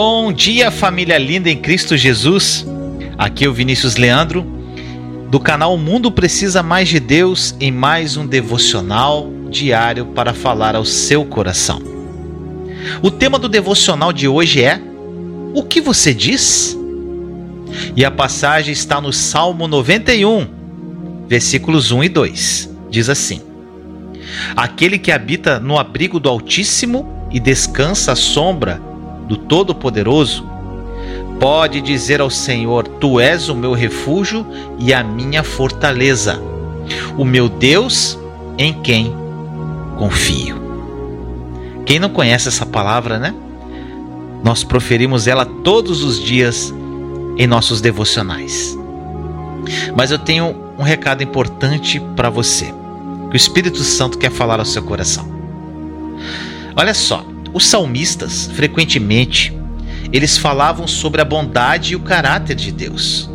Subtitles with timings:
[0.00, 2.64] Bom dia, família linda em Cristo Jesus.
[3.18, 4.46] Aqui é o Vinícius Leandro,
[5.28, 10.76] do canal O Mundo Precisa Mais de Deus, em mais um devocional diário para falar
[10.76, 11.82] ao seu coração.
[13.02, 14.80] O tema do devocional de hoje é:
[15.52, 16.78] O que você diz?
[17.96, 20.46] E a passagem está no Salmo 91,
[21.26, 22.70] versículos 1 e 2.
[22.88, 23.42] Diz assim:
[24.54, 28.86] Aquele que habita no abrigo do Altíssimo e descansa à sombra
[29.28, 30.48] do Todo-Poderoso,
[31.38, 34.46] pode dizer ao Senhor: Tu és o meu refúgio
[34.78, 36.40] e a minha fortaleza,
[37.16, 38.18] o meu Deus
[38.56, 39.14] em quem
[39.96, 40.56] confio.
[41.84, 43.34] Quem não conhece essa palavra, né?
[44.42, 46.72] Nós proferimos ela todos os dias
[47.36, 48.76] em nossos devocionais.
[49.96, 52.66] Mas eu tenho um recado importante para você,
[53.30, 55.28] que o Espírito Santo quer falar ao seu coração.
[56.76, 57.24] Olha só,
[57.58, 59.52] os salmistas, frequentemente,
[60.12, 63.28] eles falavam sobre a bondade e o caráter de Deus.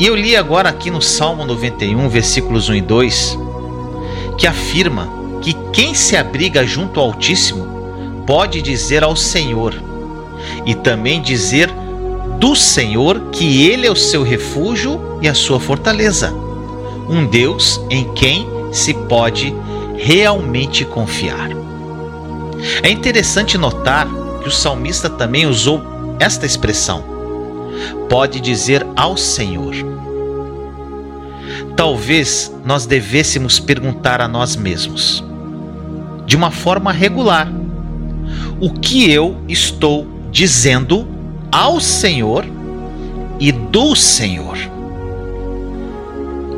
[0.00, 3.38] E eu li agora aqui no Salmo 91, versículos 1 e 2,
[4.36, 5.08] que afirma
[5.40, 9.74] que quem se abriga junto ao Altíssimo pode dizer ao Senhor,
[10.66, 11.70] e também dizer
[12.40, 16.34] do Senhor que Ele é o seu refúgio e a sua fortaleza,
[17.08, 19.54] um Deus em quem se pode
[19.96, 21.61] realmente confiar.
[22.82, 24.06] É interessante notar
[24.42, 25.82] que o salmista também usou
[26.18, 27.04] esta expressão:
[28.08, 29.74] pode dizer ao Senhor.
[31.76, 35.24] Talvez nós devêssemos perguntar a nós mesmos,
[36.26, 37.48] de uma forma regular,
[38.60, 41.08] o que eu estou dizendo
[41.50, 42.44] ao Senhor
[43.40, 44.56] e do Senhor.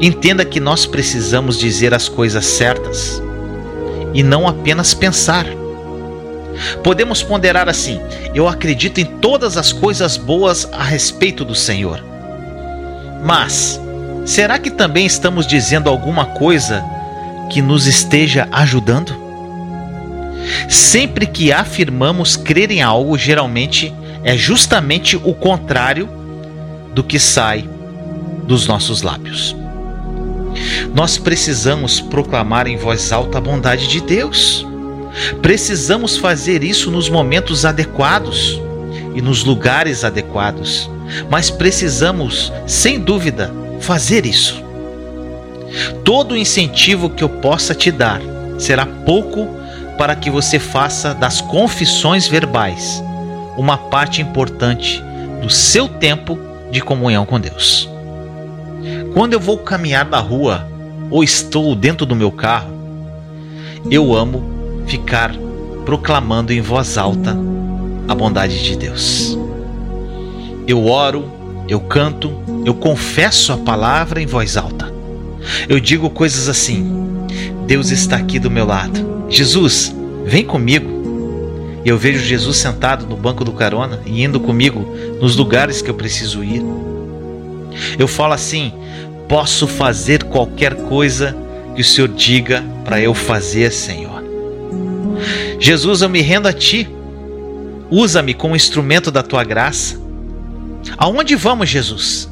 [0.01, 3.23] Entenda que nós precisamos dizer as coisas certas
[4.13, 5.47] e não apenas pensar.
[6.83, 8.01] Podemos ponderar assim:
[8.35, 12.03] eu acredito em todas as coisas boas a respeito do Senhor.
[13.25, 13.81] Mas,
[14.25, 16.85] será que também estamos dizendo alguma coisa
[17.51, 19.25] que nos esteja ajudando?
[20.69, 26.09] Sempre que afirmamos crer em algo, geralmente é justamente o contrário
[26.95, 27.69] do que sai
[28.47, 29.57] dos nossos lábios.
[30.95, 34.67] Nós precisamos proclamar em voz alta a bondade de Deus.
[35.41, 38.61] Precisamos fazer isso nos momentos adequados
[39.15, 40.91] e nos lugares adequados,
[41.31, 44.63] mas precisamos, sem dúvida, fazer isso.
[46.05, 48.21] Todo incentivo que eu possa te dar
[48.59, 49.49] será pouco
[49.99, 53.03] para que você faça das confissões verbais
[53.57, 55.03] uma parte importante
[55.41, 56.39] do seu tempo
[56.71, 57.89] de comunhão com Deus.
[59.13, 60.69] Quando eu vou caminhar na rua
[61.11, 62.73] ou estou dentro do meu carro,
[63.91, 64.54] eu amo
[64.87, 65.35] ficar
[65.85, 67.37] proclamando em voz alta
[68.09, 69.39] a bondade de Deus.
[70.67, 71.31] Eu oro,
[71.69, 72.33] eu canto,
[72.65, 74.93] eu confesso a palavra em voz alta.
[75.69, 77.27] Eu digo coisas assim:
[77.67, 79.27] Deus está aqui do meu lado.
[79.29, 80.95] Jesus, vem comigo.
[81.85, 84.87] E eu vejo Jesus sentado no banco do carona e indo comigo
[85.21, 86.63] nos lugares que eu preciso ir.
[87.99, 88.73] Eu falo assim:
[89.29, 91.37] posso fazer qualquer coisa
[91.75, 94.14] que o Senhor diga para eu fazer, Senhor.
[95.65, 96.87] Jesus, eu me rendo a ti.
[97.91, 99.99] Usa-me como instrumento da tua graça.
[100.99, 102.31] Aonde vamos, Jesus?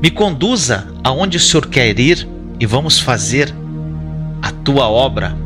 [0.00, 2.26] Me conduza aonde o Senhor quer ir
[2.58, 3.54] e vamos fazer
[4.40, 5.36] a tua obra.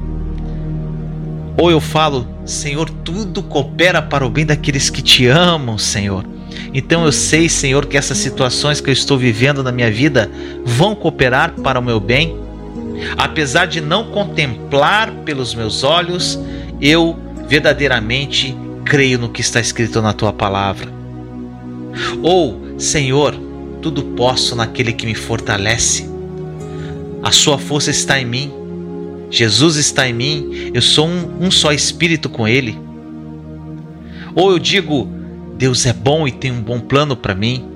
[1.58, 6.24] Ou eu falo, Senhor, tudo coopera para o bem daqueles que te amam, Senhor.
[6.72, 10.30] Então eu sei, Senhor, que essas situações que eu estou vivendo na minha vida
[10.64, 12.36] vão cooperar para o meu bem.
[13.16, 16.38] Apesar de não contemplar pelos meus olhos,
[16.84, 17.18] eu
[17.48, 20.92] verdadeiramente creio no que está escrito na tua palavra.
[22.22, 23.34] Ou, Senhor,
[23.80, 26.06] tudo posso naquele que me fortalece.
[27.22, 28.52] A sua força está em mim.
[29.30, 30.70] Jesus está em mim.
[30.74, 32.78] Eu sou um, um só espírito com Ele.
[34.34, 35.08] Ou eu digo,
[35.56, 37.66] Deus é bom e tem um bom plano para mim.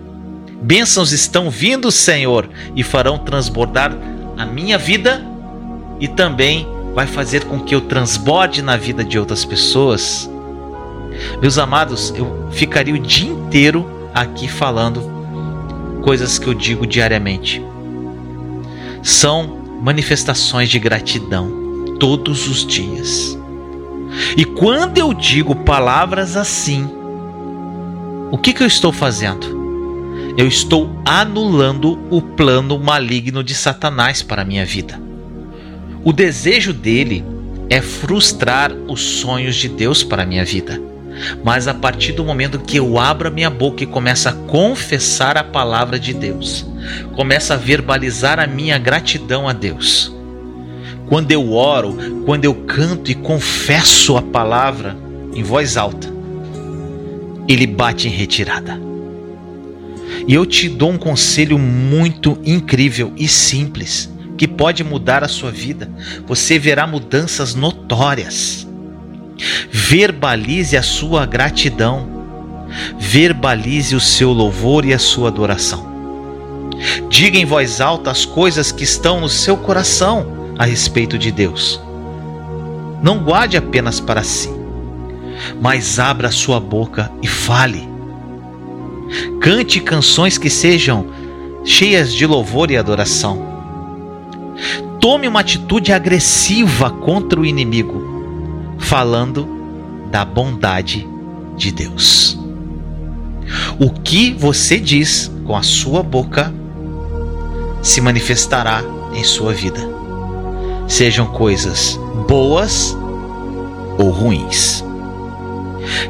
[0.61, 3.97] Bênçãos estão vindo, Senhor, e farão transbordar
[4.37, 5.25] a minha vida
[5.99, 6.67] e também
[6.99, 10.29] vai fazer com que eu transborde na vida de outras pessoas.
[11.41, 15.09] Meus amados, eu ficaria o dia inteiro aqui falando
[16.03, 17.65] coisas que eu digo diariamente.
[19.01, 23.39] São manifestações de gratidão todos os dias.
[24.37, 26.91] E quando eu digo palavras assim,
[28.33, 30.35] o que, que eu estou fazendo?
[30.37, 35.07] Eu estou anulando o plano maligno de Satanás para a minha vida.
[36.05, 37.25] O desejo dele
[37.69, 40.81] é frustrar os sonhos de Deus para a minha vida.
[41.45, 45.37] Mas a partir do momento que eu abro a minha boca e começo a confessar
[45.37, 46.65] a palavra de Deus,
[47.17, 50.15] começo a verbalizar a minha gratidão a Deus.
[51.09, 54.97] Quando eu oro, quando eu canto e confesso a palavra
[55.35, 56.09] em voz alta,
[57.49, 58.81] ele bate em retirada.
[60.27, 65.51] E eu te dou um conselho muito incrível e simples que pode mudar a sua
[65.51, 65.91] vida.
[66.27, 68.67] Você verá mudanças notórias.
[69.71, 72.17] Verbalize a sua gratidão.
[72.99, 75.89] Verbalize o seu louvor e a sua adoração.
[77.11, 81.81] Diga em voz alta as coisas que estão no seu coração a respeito de Deus.
[83.03, 84.51] Não guarde apenas para si,
[85.61, 87.89] mas abra sua boca e fale.
[89.41, 91.07] Cante canções que sejam
[91.65, 93.48] cheias de louvor e adoração.
[95.01, 99.49] Tome uma atitude agressiva contra o inimigo falando
[100.11, 101.07] da bondade
[101.57, 102.39] de Deus.
[103.79, 106.53] O que você diz com a sua boca
[107.81, 108.83] se manifestará
[109.15, 109.81] em sua vida,
[110.87, 112.97] sejam coisas boas
[113.99, 114.85] ou ruins.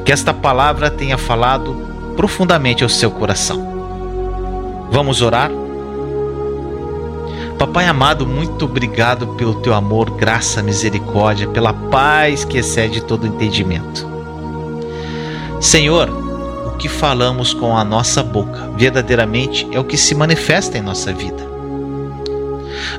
[0.05, 1.77] Que esta palavra tenha falado
[2.17, 3.69] profundamente ao seu coração.
[4.91, 5.51] Vamos orar?
[7.59, 14.07] Papai amado, muito obrigado pelo teu amor, graça, misericórdia, pela paz que excede todo entendimento.
[15.61, 16.09] Senhor,
[16.69, 21.13] o que falamos com a nossa boca verdadeiramente é o que se manifesta em nossa
[21.13, 21.49] vida.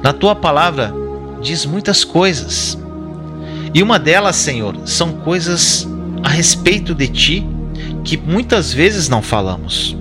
[0.04, 0.94] Na tua palavra
[1.42, 2.78] diz muitas coisas.
[3.74, 5.88] E uma delas, Senhor, são coisas
[6.22, 7.48] a respeito de ti
[8.04, 9.96] que muitas vezes não falamos.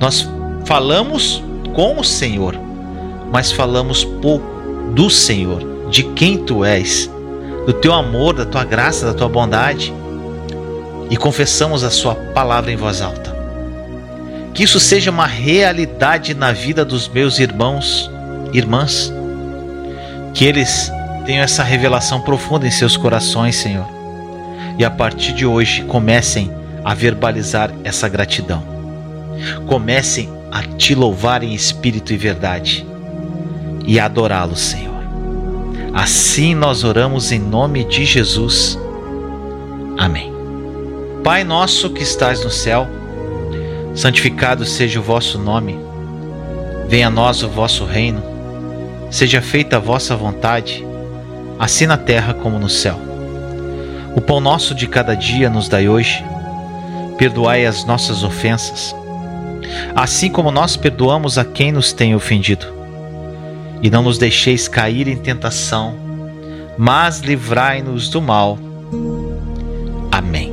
[0.00, 0.28] Nós
[0.66, 1.40] falamos
[1.74, 2.58] com o Senhor,
[3.34, 4.46] mas falamos pouco
[4.94, 7.10] do Senhor, de quem tu és,
[7.66, 9.92] do teu amor, da tua graça, da tua bondade,
[11.10, 13.34] e confessamos a Sua palavra em voz alta.
[14.54, 18.08] Que isso seja uma realidade na vida dos meus irmãos,
[18.52, 19.12] irmãs,
[20.32, 20.88] que eles
[21.26, 23.88] tenham essa revelação profunda em seus corações, Senhor,
[24.78, 26.52] e a partir de hoje comecem
[26.84, 28.62] a verbalizar essa gratidão.
[29.66, 32.93] Comecem a te louvar em espírito e verdade
[33.84, 34.94] e adorá-lo, Senhor.
[35.92, 38.78] Assim nós oramos em nome de Jesus.
[39.96, 40.32] Amém.
[41.22, 42.88] Pai nosso que estás no céu,
[43.94, 45.78] santificado seja o vosso nome.
[46.88, 48.22] Venha a nós o vosso reino.
[49.10, 50.84] Seja feita a vossa vontade,
[51.58, 52.98] assim na terra como no céu.
[54.16, 56.24] O pão nosso de cada dia nos dai hoje.
[57.16, 58.92] Perdoai as nossas ofensas,
[59.94, 62.73] assim como nós perdoamos a quem nos tem ofendido
[63.82, 65.94] e não nos deixeis cair em tentação,
[66.78, 68.58] mas livrai-nos do mal.
[70.10, 70.52] Amém.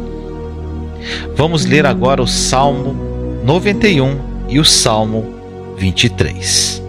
[1.36, 2.96] Vamos ler agora o Salmo
[3.44, 4.20] 91
[4.50, 5.26] e o Salmo
[5.78, 6.82] 23.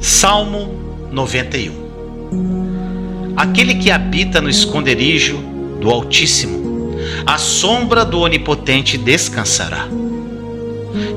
[0.00, 0.68] Salmo
[1.10, 1.86] 91
[3.36, 5.38] Aquele que habita no esconderijo
[5.80, 6.94] do Altíssimo,
[7.26, 9.86] a sombra do Onipotente descansará.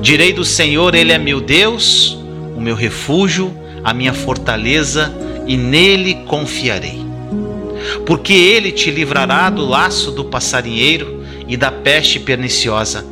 [0.02, 2.19] Direi do Senhor, Ele é meu Deus
[2.60, 5.13] o meu refúgio, a minha fortaleza,
[5.48, 7.00] e nele confiarei.
[8.06, 13.06] Porque ele te livrará do laço do passarinheiro e da peste perniciosa.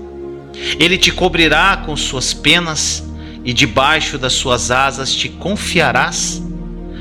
[0.78, 3.04] Ele te cobrirá com suas penas
[3.46, 6.44] e debaixo das suas asas te confiarás.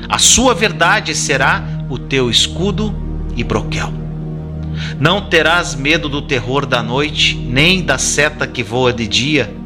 [0.08, 2.94] A sua verdade será o teu escudo
[3.36, 3.92] e broquel.
[5.00, 9.65] Não terás medo do terror da noite, nem da seta que voa de dia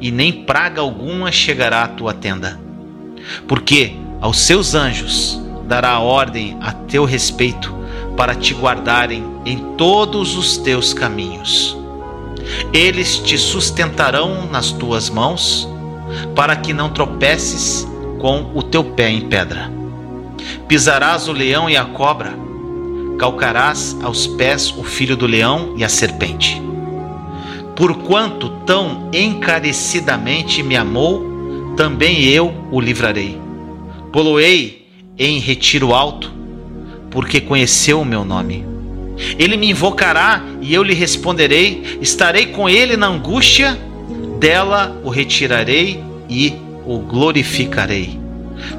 [0.00, 2.58] e nem praga alguma chegará à tua tenda.
[3.46, 7.74] Porque aos seus anjos dará ordem a teu respeito
[8.16, 11.76] para te guardarem em todos os teus caminhos.
[12.72, 15.68] Eles te sustentarão nas tuas mãos,
[16.34, 17.86] para que não tropeces
[18.18, 19.70] com o teu pé em pedra.
[20.66, 22.34] Pisarás o leão e a cobra,
[23.18, 26.68] calcarás aos pés o filho do leão e a serpente
[27.78, 33.40] Porquanto tão encarecidamente me amou, também eu o livrarei.
[34.12, 36.32] Poloei em retiro alto,
[37.08, 38.66] porque conheceu o meu nome.
[39.38, 41.98] Ele me invocará e eu lhe responderei.
[42.00, 43.78] Estarei com ele na angústia,
[44.40, 46.54] dela o retirarei e
[46.84, 48.18] o glorificarei.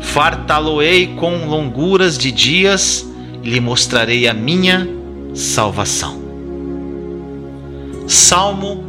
[0.01, 3.09] Fartá-lo-ei com longuras de dias
[3.41, 4.85] e lhe mostrarei a minha
[5.33, 6.19] salvação.
[8.05, 8.88] Salmo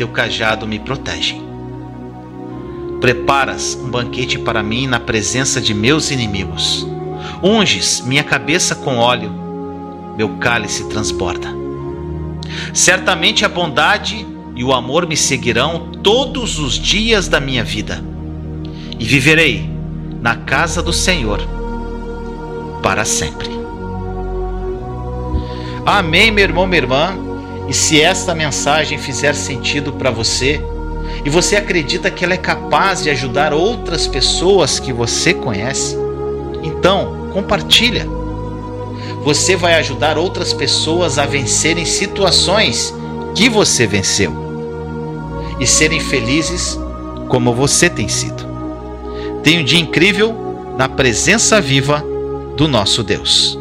[0.00, 1.42] teu cajado me protegem.
[3.02, 6.86] Preparas um banquete para mim na presença de meus inimigos.
[7.42, 9.30] Unges minha cabeça com óleo,
[10.16, 11.48] meu cálice transborda.
[12.72, 14.26] Certamente a bondade
[14.56, 18.02] e o amor me seguirão todos os dias da minha vida,
[18.98, 19.68] e viverei
[20.22, 21.46] na casa do Senhor
[22.82, 23.50] para sempre.
[25.84, 27.29] Amém, meu irmão, minha irmã.
[27.70, 30.60] E se esta mensagem fizer sentido para você,
[31.24, 35.96] e você acredita que ela é capaz de ajudar outras pessoas que você conhece,
[36.64, 38.08] então compartilha.
[39.22, 42.92] Você vai ajudar outras pessoas a vencerem situações
[43.36, 44.34] que você venceu
[45.60, 46.76] e serem felizes
[47.28, 48.44] como você tem sido.
[49.44, 52.04] Tenha um dia incrível na presença viva
[52.56, 53.56] do nosso Deus.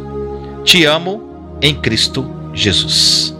[0.64, 1.22] Te amo
[1.62, 3.38] em Cristo Jesus.